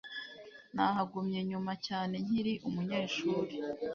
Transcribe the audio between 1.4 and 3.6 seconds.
nyuma cyane nkiri umunyeshuri